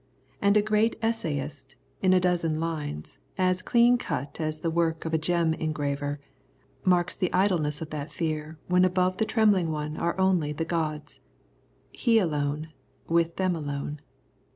And 0.41 0.57
a 0.57 0.63
great 0.63 0.95
essayist, 1.03 1.75
in 2.01 2.11
a 2.11 2.19
dozen 2.19 2.59
lines, 2.59 3.19
as 3.37 3.61
clean 3.61 3.99
cut 3.99 4.37
as 4.41 4.61
the 4.61 4.71
work 4.71 5.05
of 5.05 5.13
a 5.13 5.17
gem 5.19 5.53
engraver, 5.53 6.19
marks 6.83 7.13
the 7.15 7.31
idleness 7.31 7.83
of 7.83 7.91
that 7.91 8.11
fear 8.11 8.57
when 8.65 8.83
above 8.83 9.17
the 9.17 9.25
trembling 9.25 9.69
one 9.71 9.97
are 9.97 10.19
only 10.19 10.53
the 10.53 10.65
gods, 10.65 11.19
he 11.91 12.17
alone, 12.17 12.69
with 13.07 13.35
them 13.35 13.55
alone. 13.55 14.01